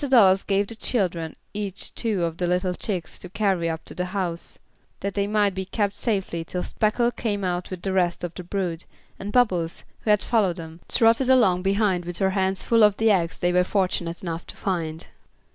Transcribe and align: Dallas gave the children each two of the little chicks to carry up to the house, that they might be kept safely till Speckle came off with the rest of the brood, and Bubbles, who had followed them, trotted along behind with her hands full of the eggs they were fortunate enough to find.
Dallas 0.09 0.41
gave 0.41 0.65
the 0.65 0.75
children 0.75 1.35
each 1.53 1.93
two 1.93 2.23
of 2.23 2.37
the 2.37 2.47
little 2.47 2.73
chicks 2.73 3.19
to 3.19 3.29
carry 3.29 3.69
up 3.69 3.85
to 3.85 3.93
the 3.93 4.05
house, 4.05 4.57
that 5.01 5.13
they 5.13 5.27
might 5.27 5.53
be 5.53 5.65
kept 5.65 5.93
safely 5.93 6.43
till 6.43 6.63
Speckle 6.63 7.11
came 7.11 7.43
off 7.43 7.69
with 7.69 7.83
the 7.83 7.93
rest 7.93 8.23
of 8.23 8.33
the 8.33 8.43
brood, 8.43 8.85
and 9.19 9.31
Bubbles, 9.31 9.83
who 9.99 10.09
had 10.09 10.23
followed 10.23 10.55
them, 10.55 10.79
trotted 10.89 11.29
along 11.29 11.61
behind 11.61 12.05
with 12.05 12.17
her 12.17 12.31
hands 12.31 12.63
full 12.63 12.83
of 12.83 12.97
the 12.97 13.11
eggs 13.11 13.37
they 13.37 13.53
were 13.53 13.63
fortunate 13.63 14.23
enough 14.23 14.47
to 14.47 14.55
find. 14.55 15.05